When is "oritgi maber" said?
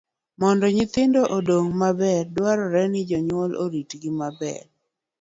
3.63-4.63